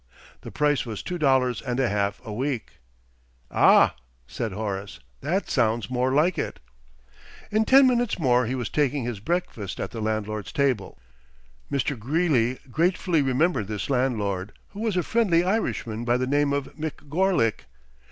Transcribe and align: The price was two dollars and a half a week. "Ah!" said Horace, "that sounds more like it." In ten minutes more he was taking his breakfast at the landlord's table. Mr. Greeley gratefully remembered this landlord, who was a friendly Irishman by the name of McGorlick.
The 0.41 0.49
price 0.49 0.83
was 0.83 1.03
two 1.03 1.19
dollars 1.19 1.61
and 1.61 1.79
a 1.79 1.87
half 1.87 2.19
a 2.25 2.33
week. 2.33 2.79
"Ah!" 3.51 3.95
said 4.25 4.51
Horace, 4.51 4.99
"that 5.19 5.47
sounds 5.47 5.91
more 5.91 6.11
like 6.11 6.39
it." 6.39 6.59
In 7.51 7.65
ten 7.65 7.85
minutes 7.85 8.17
more 8.17 8.47
he 8.47 8.55
was 8.55 8.67
taking 8.67 9.03
his 9.03 9.19
breakfast 9.19 9.79
at 9.79 9.91
the 9.91 10.01
landlord's 10.01 10.51
table. 10.51 10.97
Mr. 11.71 11.99
Greeley 11.99 12.57
gratefully 12.71 13.21
remembered 13.21 13.67
this 13.67 13.91
landlord, 13.91 14.53
who 14.69 14.79
was 14.79 14.97
a 14.97 15.03
friendly 15.03 15.43
Irishman 15.43 16.03
by 16.03 16.17
the 16.17 16.25
name 16.25 16.51
of 16.51 16.65
McGorlick. 16.75 17.65